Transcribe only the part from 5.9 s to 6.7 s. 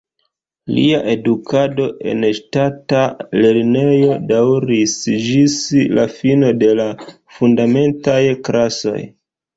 la fino